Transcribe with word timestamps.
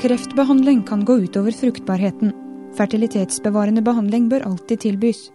Kreftbehandling 0.00 0.82
kan 0.82 1.04
gå 1.04 1.14
utover 1.16 1.50
fruktbarheten. 1.50 2.32
Fertilitetsbevarende 2.76 3.82
behandling 3.82 4.28
bør 4.28 4.40
alltid 4.40 4.80
tilbys. 4.80 5.26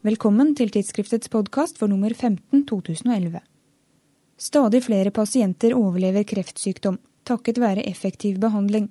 Velkommen 0.00 0.54
til 0.56 0.72
tidsskriftets 0.72 1.28
podkast 1.28 1.76
for 1.76 1.92
nummer 1.92 2.14
15 2.14 2.64
2011. 2.70 3.42
Stadig 4.40 4.82
flere 4.86 5.12
pasienter 5.12 5.76
overlever 5.76 6.24
kreftsykdom, 6.24 6.96
takket 7.28 7.60
være 7.60 7.84
effektiv 7.84 8.40
behandling. 8.40 8.88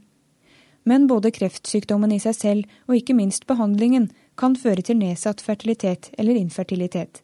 Men 0.86 1.08
både 1.10 1.34
kreftsykdommen 1.34 2.14
i 2.14 2.22
seg 2.22 2.38
selv 2.38 2.80
og 2.86 3.02
ikke 3.02 3.18
minst 3.18 3.50
behandlingen 3.50 4.12
kan 4.38 4.54
føre 4.54 4.86
til 4.86 5.02
nedsatt 5.02 5.42
fertilitet 5.42 6.12
eller 6.20 6.38
infertilitet. 6.38 7.24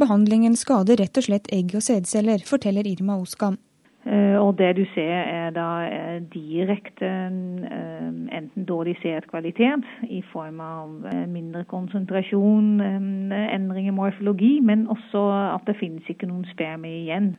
Behandlingen 0.00 0.56
skader 0.56 0.96
rett 1.04 1.20
og 1.20 1.28
slett 1.28 1.52
egg 1.52 1.76
og 1.76 1.84
sædceller, 1.84 2.40
forteller 2.48 2.88
Irma 2.88 3.20
Oskam. 3.20 3.60
Eh, 4.06 4.38
og 4.40 4.58
det 4.58 4.76
du 4.76 4.84
ser 4.94 5.12
er 5.12 5.50
da 5.52 5.66
eh, 5.84 6.22
direkte 6.32 7.06
eh, 7.06 8.06
enten 8.38 8.64
dårlig 8.64 8.96
sædkvalitet 9.02 9.84
i 10.08 10.22
form 10.32 10.60
av 10.60 10.88
mindre 11.28 11.64
konsentrasjon, 11.68 12.80
endring 12.80 13.88
i 13.88 13.94
morfologi, 13.94 14.60
men 14.60 14.88
også 14.88 15.26
at 15.54 15.68
det 15.68 15.76
finnes 15.76 16.08
ikke 16.08 16.30
noen 16.30 16.48
sperme 16.48 16.88
igjen. 16.88 17.34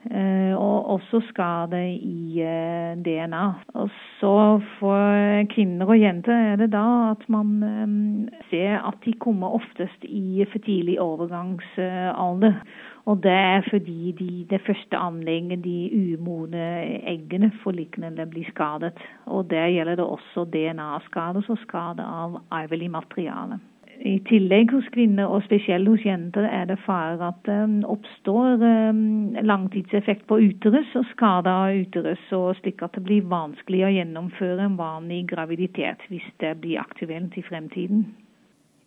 Eh, 0.00 0.54
og 0.56 0.86
også 0.94 1.18
skade 1.28 1.80
i 1.92 2.40
eh, 2.40 2.96
DNA. 3.04 3.42
Og 3.76 3.90
så 4.16 4.60
for 4.78 5.42
kvinner 5.52 5.92
og 5.92 6.00
jenter 6.00 6.32
er 6.32 6.56
det 6.56 6.70
da 6.72 7.10
at 7.10 7.26
man 7.28 7.50
eh, 7.66 8.38
ser 8.48 8.78
at 8.80 8.96
de 9.04 9.12
kommer 9.20 9.52
oftest 9.60 10.06
i 10.08 10.46
for 10.48 10.64
tidlig 10.64 10.96
overgangsalder. 11.00 12.56
Og 13.04 13.20
det 13.22 13.32
er 13.32 13.68
fordi 13.68 14.12
de, 14.18 14.46
det 14.50 14.62
første 14.66 14.96
anlegget, 14.96 15.64
de 15.64 16.16
umodne 16.16 16.64
eggene, 17.04 17.52
forliknende, 17.62 18.26
blir 18.26 18.48
skadet. 18.54 18.96
Og 19.26 19.50
der 19.50 19.68
gjelder 19.68 20.00
det 20.00 20.04
også 20.04 20.46
DNA-skader, 20.48 21.44
så 21.44 21.56
skade 21.66 22.04
av 22.04 22.40
arvelig 22.50 22.90
materiale. 22.90 23.60
I 24.00 24.14
tillegg 24.24 24.70
hos 24.72 24.86
kvinner, 24.94 25.28
og 25.28 25.42
spesielt 25.44 25.88
hos 25.90 26.04
jenter, 26.06 26.46
er 26.48 26.64
det 26.70 26.78
fare 26.86 27.20
at 27.20 27.42
det 27.44 27.56
um, 27.68 27.74
oppstår 27.84 28.62
um, 28.62 29.36
langtidseffekt 29.44 30.24
på 30.30 30.38
uterus 30.40 30.94
og 30.96 31.04
skader 31.10 31.50
av 31.52 31.82
uterus, 31.82 32.22
og 32.32 32.54
slik 32.62 32.80
at 32.86 32.96
det 32.96 33.04
blir 33.04 33.28
vanskelig 33.28 33.84
å 33.84 33.92
gjennomføre 33.92 34.64
en 34.64 34.80
vanlig 34.80 35.26
graviditet 35.34 36.08
hvis 36.08 36.24
det 36.40 36.54
blir 36.62 36.80
aktuelt 36.80 37.36
i 37.36 37.44
fremtiden. 37.44 38.06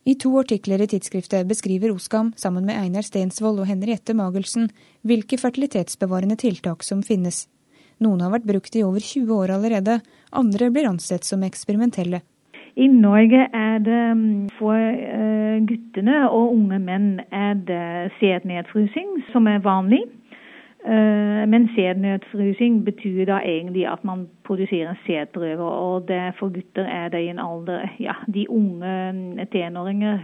I 0.03 0.17
to 0.19 0.33
artikler 0.41 0.81
i 0.81 0.89
tidsskriftet 0.89 1.45
beskriver 1.47 1.93
Oskam, 1.93 2.33
sammen 2.35 2.65
med 2.65 2.81
Einar 2.81 3.05
Stensvold 3.05 3.61
og 3.61 3.69
Henriette 3.69 4.17
Magelsen, 4.17 4.71
hvilke 5.05 5.37
fertilitetsbevarende 5.39 6.41
tiltak 6.41 6.83
som 6.83 7.05
finnes. 7.05 7.45
Noen 8.01 8.25
har 8.25 8.33
vært 8.33 8.49
brukt 8.49 8.75
i 8.75 8.83
over 8.83 8.99
20 8.99 9.29
år 9.37 9.53
allerede, 9.59 10.01
andre 10.33 10.73
blir 10.73 10.89
ansett 10.89 11.23
som 11.23 11.45
eksperimentelle. 11.45 12.25
I 12.75 12.87
Norge 12.87 13.47
er 13.53 13.77
det 13.77 14.17
mm, 14.17 14.49
for 14.57 14.73
eh, 14.73 15.61
guttene 15.67 16.29
og 16.29 16.55
unge 16.55 16.79
menn 16.79 17.19
er 17.31 17.53
det 17.53 18.11
sædnedfrysing 18.19 19.23
som 19.31 19.47
er 19.47 19.59
vanlig. 19.61 20.01
Eh, 20.85 21.43
men 21.49 21.69
sædnedfrysing 21.75 22.85
betyr 22.85 23.25
da 23.25 23.37
egentlig 23.45 23.85
at 23.91 24.03
man 24.03 24.27
produserer 24.43 24.95
sædprøver. 25.05 25.69
Og 25.69 26.07
det, 26.07 26.33
for 26.39 26.49
gutter 26.49 26.85
er 26.85 27.09
det 27.09 27.21
i 27.21 27.29
en 27.29 27.39
alder 27.39 27.87
Ja, 27.99 28.13
de 28.33 28.49
unge 28.49 29.11
mm, 29.13 29.39
tenåringer 29.51 30.17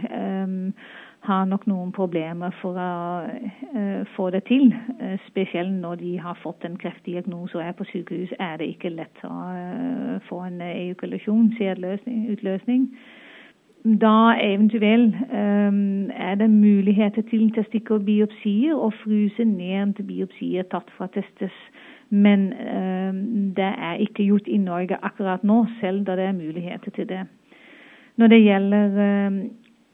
um, 0.44 0.72
har 1.20 1.44
nok 1.44 1.66
noen 1.68 1.92
problemer 1.92 2.52
for 2.62 2.78
å 2.80 2.90
uh, 3.28 4.02
få 4.16 4.30
det 4.32 4.44
til. 4.48 4.70
Uh, 5.00 5.16
spesielt 5.28 5.72
når 5.82 6.00
de 6.00 6.14
har 6.22 6.38
fått 6.42 6.64
en 6.64 6.78
kreftdiagnose 6.80 7.58
og 7.58 7.64
er 7.64 7.76
på 7.76 7.86
sykehus, 7.92 8.32
er 8.40 8.56
det 8.60 8.70
ikke 8.72 8.94
lett 8.94 9.24
å 9.28 9.32
uh, 9.32 10.14
få 10.28 10.40
en 10.46 10.60
ejakulasjon, 10.64 11.52
utløsning. 11.60 12.88
Da 14.00 14.34
eventuelt 14.36 15.14
er 15.32 16.34
det 16.36 16.50
muligheter 16.52 17.24
til 17.30 17.46
testikkelbiopsier 17.56 18.74
og 18.76 18.92
fryse 19.00 19.44
ned 19.48 19.94
til 19.96 20.04
biopsier 20.04 20.66
tatt 20.68 20.90
fra 20.98 21.08
testes. 21.14 21.54
Men 22.10 22.50
det 23.56 23.70
er 23.70 24.02
ikke 24.04 24.26
gjort 24.26 24.50
i 24.52 24.58
Norge 24.60 24.98
akkurat 25.00 25.46
nå, 25.48 25.62
selv 25.80 26.04
da 26.04 26.18
det 26.20 26.28
er 26.28 26.36
muligheter 26.36 26.92
til 26.92 27.08
det. 27.08 27.22
Når 28.20 28.34
det 28.34 28.42
gjelder 28.44 29.00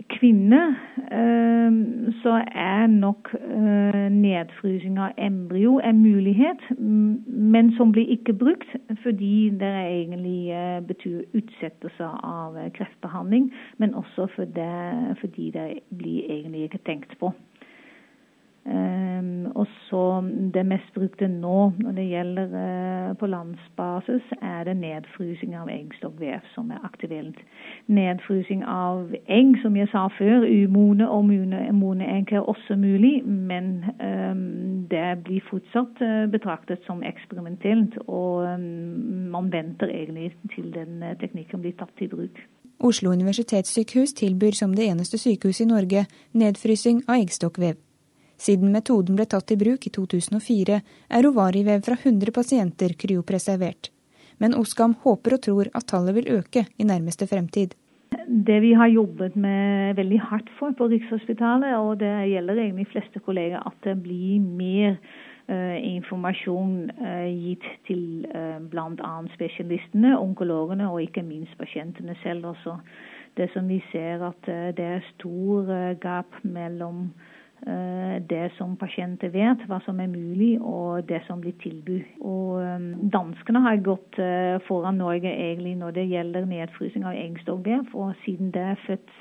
kvinne 0.08 0.76
ehm, 1.12 2.12
så 2.22 2.42
er 2.54 2.86
nok 2.86 3.30
eh, 3.34 4.06
nedfrysing 4.12 4.98
av 4.98 5.16
embryo 5.18 5.78
en 5.84 6.02
mulighet, 6.02 6.62
men 6.78 7.72
som 7.76 7.92
blir 7.92 8.08
ikke 8.16 8.32
brukt 8.32 8.76
fordi 9.02 9.50
det 9.60 9.72
egentlig 9.72 10.50
eh, 10.54 10.80
betyr 10.86 11.24
utsettelse 11.34 12.10
av 12.22 12.58
eh, 12.58 12.70
kreftbehandling, 12.78 13.52
men 13.78 13.94
også 13.94 14.28
fordi 14.36 15.50
det 15.50 15.66
blir 15.98 16.30
egentlig 16.30 16.62
ikke 16.68 16.84
tenkt 16.86 17.18
på. 17.20 17.32
Og 19.56 19.66
så 19.88 20.02
Det 20.54 20.66
mest 20.66 20.94
brukte 20.94 21.28
nå 21.28 21.72
når 21.78 21.92
det 21.92 22.06
gjelder 22.10 22.46
uh, 22.46 23.16
på 23.16 23.26
landsbasis, 23.26 24.24
er 24.42 24.64
det 24.64 24.76
nedfrysing 24.76 25.54
av 25.56 25.70
eggstokkvev 25.72 26.44
som 26.54 26.70
er 26.70 26.84
aktuelt. 26.84 27.38
Nedfrysing 27.88 28.64
av 28.64 29.14
egg, 29.28 29.56
som 29.62 29.76
jeg 29.76 29.88
sa 29.92 30.06
før, 30.18 30.44
umone 30.44 31.08
og 31.08 31.24
mone 31.72 32.10
egg 32.18 32.32
er 32.32 32.44
også 32.44 32.76
mulig, 32.76 33.24
men 33.24 33.84
um, 34.00 34.86
det 34.90 35.24
blir 35.24 35.40
fortsatt 35.50 36.04
uh, 36.04 36.26
betraktet 36.30 36.84
som 36.86 37.02
eksperimentelt. 37.02 37.96
Og 38.08 38.60
man 39.36 39.52
venter 39.52 39.88
egentlig 39.88 40.34
til 40.54 40.68
den 40.74 41.00
teknikken 41.20 41.64
blir 41.64 41.76
tatt 41.80 42.04
i 42.04 42.10
bruk. 42.12 42.44
Oslo 42.80 43.10
universitetssykehus 43.10 44.12
tilbyr 44.12 44.52
som 44.52 44.74
det 44.76 44.88
eneste 44.90 45.18
sykehuset 45.18 45.64
i 45.64 45.68
Norge 45.68 46.06
nedfrysing 46.32 47.02
av 47.08 47.22
eggstokkvev. 47.22 47.85
Siden 48.36 48.72
metoden 48.72 49.16
ble 49.16 49.24
tatt 49.24 49.50
i 49.52 49.56
bruk 49.56 49.86
i 49.88 49.92
2004, 49.92 50.80
er 51.08 51.28
ovarivev 51.28 51.84
fra 51.86 51.96
100 51.96 52.32
pasienter 52.36 52.92
kryopreservert. 53.00 53.90
Men 54.38 54.54
Oskam 54.54 54.94
håper 55.04 55.38
og 55.38 55.44
tror 55.46 55.70
at 55.72 55.86
tallet 55.88 56.18
vil 56.18 56.32
øke 56.40 56.66
i 56.76 56.84
nærmeste 56.84 57.28
fremtid. 57.30 57.72
Det 58.26 58.58
vi 58.60 58.72
har 58.76 58.90
jobbet 58.92 59.36
med 59.36 59.96
veldig 59.96 60.18
hardt 60.20 60.50
for 60.58 60.74
på 60.76 60.88
Rikshospitalet, 60.92 61.76
og 61.78 61.98
det 62.00 62.12
gjelder 62.30 62.60
egentlig 62.60 62.90
fleste 62.90 63.22
kolleger, 63.24 63.62
at 63.64 63.78
det 63.84 63.96
blir 64.02 64.40
mer 64.40 64.98
uh, 65.48 65.76
informasjon 65.80 66.90
uh, 67.00 67.28
gitt 67.30 67.64
til 67.88 68.26
uh, 68.34 68.58
bl.a. 68.60 69.14
spesialistene, 69.34 70.12
onkologene 70.18 70.90
og 70.90 71.00
ikke 71.06 71.24
minst 71.24 71.56
pasientene 71.58 72.16
selv 72.22 72.52
også. 72.52 72.76
Det 73.36 73.48
som 73.52 73.68
vi 73.68 73.80
ser 73.92 74.22
at 74.24 74.46
det 74.76 74.84
er 74.84 75.08
stor 75.14 75.68
gap 76.00 76.38
mellom 76.42 77.10
Eh, 77.12 77.35
det 78.28 78.50
som 78.56 78.76
pasienter 78.78 79.32
vet, 79.34 79.62
hva 79.66 79.78
som 79.84 79.98
er 80.00 80.10
mulig 80.10 80.56
og 80.60 81.06
det 81.08 81.22
som 81.26 81.40
blir 81.40 81.54
tilbudt. 81.62 82.08
Og 82.20 82.60
eh, 82.62 82.84
Danskene 83.12 83.62
har 83.64 83.80
gått 83.84 84.18
eh, 84.22 84.58
foran 84.68 85.00
Norge 85.00 85.30
egentlig 85.30 85.76
når 85.80 85.96
det 85.96 86.06
gjelder 86.10 86.46
nedfrysing 86.46 87.06
av 87.08 87.16
eggstokkvev. 87.16 87.94
Og 87.94 88.14
siden 88.24 88.52
det 88.54 88.64
er 88.72 88.82
født 88.86 89.14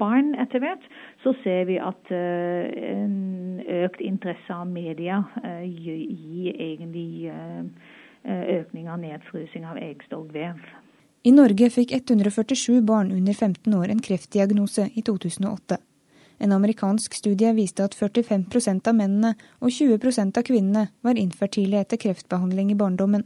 barn 0.00 0.34
etter 0.40 0.62
hvert, 0.64 0.84
så 1.22 1.34
ser 1.42 1.66
vi 1.68 1.76
at 1.80 2.10
en 2.10 3.60
økt 3.84 4.00
interesse 4.04 4.54
av 4.54 4.66
media 4.68 5.20
gir 5.64 6.50
egentlig 6.52 7.30
økning 8.24 8.88
av 8.90 9.00
nedfrysing 9.02 9.66
av 9.68 9.80
eggstokkvev. 9.80 10.60
I 11.24 11.32
Norge 11.32 11.70
fikk 11.72 11.94
147 11.96 12.82
barn 12.84 13.12
under 13.14 13.32
15 13.32 13.74
år 13.78 13.92
en 13.94 14.02
kreftdiagnose 14.04 14.90
i 14.92 15.04
2008. 15.06 15.78
En 16.38 16.52
amerikansk 16.52 17.14
studie 17.14 17.52
viste 17.54 17.84
at 17.84 17.94
45% 17.94 18.88
av 18.90 18.96
mennene 18.98 19.34
og 19.60 19.70
20% 19.70 20.38
av 20.40 20.46
kvinnene 20.46 20.88
var 21.06 21.20
infertile 21.20 21.80
etter 21.80 22.00
kreftbehandling 22.00 22.72
i 22.74 22.78
barndommen. 22.78 23.24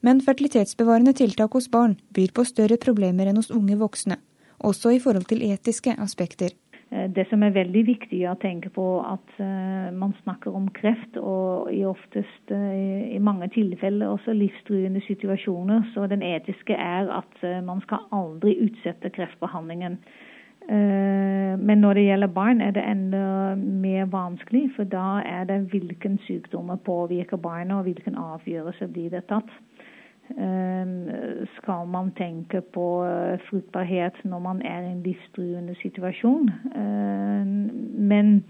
Men 0.00 0.22
fertilitetsbevarende 0.24 1.12
tiltak 1.16 1.52
hos 1.52 1.68
barn 1.70 1.98
byr 2.16 2.32
på 2.36 2.46
større 2.48 2.80
problemer 2.80 3.28
enn 3.28 3.40
hos 3.40 3.52
unge 3.52 3.76
voksne, 3.80 4.16
også 4.64 4.96
i 4.96 5.00
forhold 5.02 5.28
til 5.28 5.44
etiske 5.44 5.96
aspekter. 6.00 6.56
Eh, 6.90 7.06
det 7.16 7.26
som 7.30 7.42
er 7.46 7.54
veldig 7.54 7.82
viktig 7.86 8.22
å 8.26 8.38
tenke 8.42 8.72
på, 8.74 8.86
at 9.06 9.36
uh, 9.38 9.90
man 9.94 10.14
snakker 10.22 10.56
om 10.56 10.70
kreft, 10.74 11.20
og 11.20 11.70
i 11.74 11.84
oftest 11.86 12.54
uh, 12.54 12.72
i 13.14 13.20
mange 13.22 13.50
tilfeller 13.54 14.10
også 14.10 14.34
livstruende 14.34 15.02
situasjoner. 15.06 15.84
Så 15.94 16.08
den 16.10 16.24
etiske 16.26 16.74
er 16.74 17.12
at 17.20 17.46
man 17.64 17.84
skal 17.86 18.08
aldri 18.16 18.56
utsette 18.66 19.12
kreftbehandlingen. 19.14 20.00
Eh, 20.68 21.58
men 21.58 21.78
når 21.78 21.94
det 21.94 22.04
gjelder 22.04 22.26
barn, 22.26 22.60
er 22.60 22.70
det 22.70 22.84
enda 22.84 23.54
mer 23.56 24.04
vanskelig, 24.04 24.70
for 24.76 24.84
da 24.84 25.22
er 25.26 25.44
det 25.44 25.60
hvilken 25.72 26.18
sykdommer 26.26 26.76
påvirker 26.76 27.36
barna, 27.36 27.78
og 27.78 27.82
hvilken 27.88 28.14
avgjørelse 28.14 28.88
blir 28.88 29.10
det 29.10 29.24
tatt. 29.32 29.50
Eh, 30.30 31.46
skal 31.56 31.88
man 31.90 32.12
tenke 32.18 32.60
på 32.60 33.04
eh, 33.04 33.38
fruktbarhet 33.48 34.20
når 34.24 34.38
man 34.38 34.62
er 34.62 34.84
i 34.84 34.92
en 34.92 35.02
livstruende 35.02 35.74
situasjon? 35.82 36.50
Men 38.10 38.44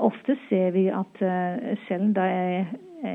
Ofte 0.00 0.34
ser 0.48 0.72
vi 0.74 0.88
at 0.90 1.20
selv 1.86 2.08
da 2.16 2.24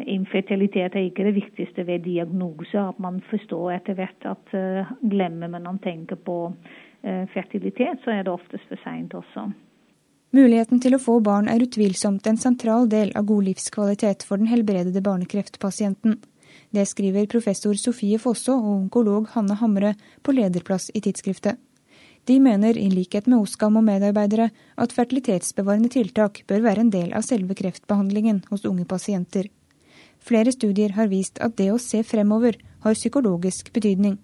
infertilitet 0.07 0.95
er 0.95 1.09
ikke 1.09 1.25
det 1.27 1.33
viktigste 1.35 1.83
ved 1.87 1.99
diagnose, 2.05 2.79
at 2.79 2.99
man 2.99 3.19
forstår 3.29 3.73
etter 3.73 3.97
hvert 3.97 4.23
at 4.25 4.53
glemmer 5.11 5.51
man 5.51 5.67
å 5.67 5.73
tenke 5.83 6.15
på 6.15 6.37
fertilitet, 7.33 8.01
så 8.03 8.11
er 8.11 8.25
det 8.27 8.33
oftest 8.33 8.65
for 8.67 8.81
seint 8.83 9.13
også. 9.15 9.47
Muligheten 10.35 10.81
til 10.83 10.93
å 10.93 11.01
få 11.01 11.15
barn 11.25 11.47
er 11.49 11.63
utvilsomt 11.65 12.27
en 12.29 12.37
sentral 12.37 12.89
del 12.89 13.09
av 13.17 13.25
god 13.29 13.47
livskvalitet 13.47 14.25
for 14.27 14.37
den 14.37 14.51
helbredede 14.51 15.01
barnekreftpasienten. 15.01 16.19
Det 16.69 16.85
skriver 16.85 17.25
professor 17.31 17.73
Sofie 17.73 18.19
Fosså 18.21 18.53
og 18.53 18.69
onkolog 18.75 19.31
Hanne 19.33 19.57
Hamre 19.57 19.95
på 20.21 20.35
lederplass 20.37 20.91
i 20.93 21.01
tidsskriftet. 21.01 21.57
De 22.29 22.37
mener, 22.37 22.77
i 22.77 22.91
likhet 22.93 23.25
med 23.25 23.41
Oskam 23.41 23.79
og 23.79 23.87
medarbeidere, 23.87 24.51
at 24.77 24.93
fertilitetsbevarende 24.93 25.89
tiltak 25.89 26.43
bør 26.45 26.61
være 26.67 26.85
en 26.85 26.91
del 26.93 27.13
av 27.17 27.25
selve 27.25 27.57
kreftbehandlingen 27.57 28.43
hos 28.51 28.67
unge 28.69 28.85
pasienter. 28.85 29.49
Flere 30.21 30.53
studier 30.53 30.93
har 30.93 31.09
vist 31.09 31.39
at 31.41 31.55
det 31.57 31.71
å 31.73 31.81
se 31.81 32.03
fremover 32.05 32.59
har 32.83 32.97
psykologisk 32.97 33.73
betydning. 33.73 34.19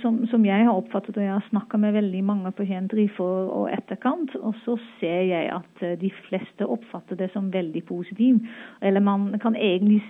Som, 0.00 0.26
som, 0.30 0.44
jeg 0.44 0.64
har 0.64 0.76
oppfattet, 0.76 1.16
og 1.16 1.24
jeg 1.24 1.32
har 1.32 1.46
snakka 1.48 1.78
med 1.80 1.94
veldig 1.96 2.20
mange 2.24 2.52
pasienter 2.56 2.98
i 3.02 3.08
for- 3.16 3.50
og 3.52 3.68
etterkant, 3.72 4.34
og 4.36 4.54
så 4.64 4.76
ser 4.98 5.22
jeg 5.28 5.50
at 5.52 5.82
eh, 5.84 5.96
de 6.00 6.10
fleste 6.28 6.66
oppfatter 6.66 7.18
det 7.20 7.30
som 7.34 7.50
veldig 7.52 7.82
positivt. 7.88 8.48
Eller 8.82 9.04
man 9.04 9.38
kan 9.42 9.56
egentlig 9.56 10.00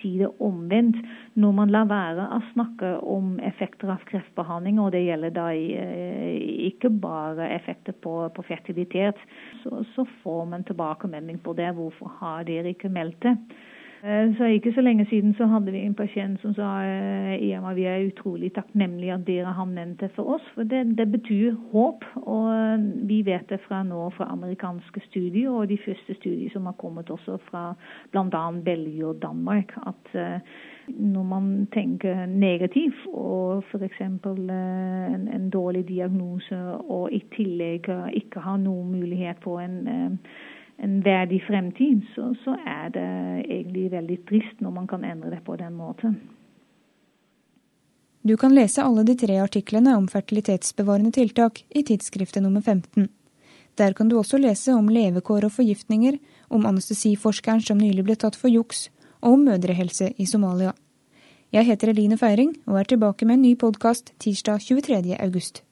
si 0.00 0.16
det 0.18 0.30
omvendt. 0.40 0.98
Når 1.40 1.56
man 1.56 1.72
lar 1.72 1.88
være 1.90 2.28
å 2.36 2.40
snakke 2.52 2.92
om 3.00 3.38
effekter 3.40 3.92
av 3.94 4.04
kreftbehandling, 4.10 4.80
og 4.82 4.92
det 4.92 5.04
gjelder 5.06 5.34
da 5.36 5.48
eh, 5.54 6.36
ikke 6.70 6.92
bare 7.00 7.50
effekter 7.56 7.96
på, 7.96 8.14
på 8.36 8.46
fertilitet, 8.48 9.18
så, 9.64 9.82
så 9.94 10.06
får 10.22 10.46
man 10.52 10.68
tilbakemelding 10.68 11.40
på 11.44 11.56
det. 11.58 11.72
Hvorfor 11.78 12.16
har 12.20 12.48
dere 12.48 12.74
ikke 12.74 12.92
meldt 12.92 13.22
det? 13.24 13.36
Eh, 14.04 14.36
så 14.36 14.44
Ikke 14.44 14.72
så 14.72 14.80
lenge 14.80 15.06
siden 15.10 15.34
så 15.34 15.46
hadde 15.46 15.72
vi 15.72 15.78
en 15.78 15.94
pasient 15.94 16.40
som 16.40 16.54
sa 16.54 16.68
Ema, 17.36 17.72
vi 17.74 17.84
er 17.84 18.06
utrolig 18.06 18.52
takknemlige 18.54 19.14
at 19.14 19.26
dere 19.26 19.52
har 19.52 19.64
nevnt 19.64 20.00
det 20.00 20.10
for 20.14 20.34
oss. 20.34 20.46
For 20.54 20.62
det, 20.62 20.96
det, 20.98 21.10
betyr 21.12 21.54
håp. 21.72 22.04
Og 22.16 22.46
eh, 22.54 22.86
vi 23.08 23.22
vet 23.26 23.50
det 23.50 23.60
fra 23.68 23.82
nå 23.82 24.10
fra 24.16 24.30
amerikanske 24.32 25.00
studier 25.08 25.50
og 25.50 25.68
de 25.68 25.78
første 25.84 26.14
studier 26.14 26.50
som 26.52 26.66
har 26.66 26.78
kommet 26.80 27.10
også 27.10 27.36
fra 27.50 27.74
bl.a. 28.12 28.50
Belgia 28.64 29.06
og 29.06 29.22
Danmark. 29.22 29.76
at 29.86 30.14
eh, 30.14 30.40
når 30.88 31.22
man 31.22 31.66
tenker 31.72 32.26
negativt 32.26 33.06
og 33.12 33.64
f.eks. 33.70 34.00
En, 34.00 35.28
en 35.34 35.50
dårlig 35.50 35.88
diagnose 35.88 36.56
og 36.88 37.12
i 37.12 37.20
tillegg 37.36 37.86
ikke 38.16 38.40
har 38.40 38.56
noen 38.56 38.90
mulighet 38.96 39.36
på 39.44 39.58
en 39.58 39.86
en 40.82 41.00
verdig 41.04 41.42
fremtid, 41.46 42.02
så, 42.14 42.34
så, 42.44 42.56
er 42.66 42.90
det 42.94 43.08
egentlig 43.44 43.90
veldig 43.92 44.18
trist 44.28 44.60
når 44.64 44.76
man 44.78 44.86
kan 44.88 45.04
endre 45.04 45.34
det 45.34 45.42
på 45.44 45.56
den 45.60 45.76
måten. 45.76 46.16
Du 48.22 48.36
kan 48.36 48.54
lese 48.54 48.84
alle 48.84 49.04
de 49.08 49.16
tre 49.16 49.38
artiklene 49.40 49.94
om 49.96 50.08
fertilitetsbevarende 50.08 51.12
tiltak 51.16 51.62
i 51.68 51.82
tidsskriftet 51.84 52.44
nummer 52.44 52.60
15. 52.60 53.08
Der 53.80 53.94
kan 53.96 54.08
du 54.08 54.18
også 54.18 54.40
lese 54.40 54.74
om 54.76 54.88
levekår 54.92 55.46
og 55.48 55.54
forgiftninger, 55.56 56.18
om 56.50 56.66
anestesiforskeren 56.68 57.64
som 57.64 57.80
nylig 57.80 58.04
ble 58.04 58.16
tatt 58.20 58.36
for 58.36 58.52
juks, 58.52 58.88
og 59.20 59.38
om 59.38 59.48
mødrehelse 59.48 60.12
i 60.16 60.28
Somalia. 60.28 60.74
Jeg 61.52 61.66
heter 61.66 61.92
Eline 61.92 62.18
Feiring 62.20 62.54
og 62.66 62.78
er 62.80 62.92
tilbake 62.92 63.26
med 63.26 63.40
en 63.40 63.48
ny 63.48 63.56
podkast 63.58 64.12
tirsdag 64.20 64.60
23. 64.68 65.16
august. 65.18 65.64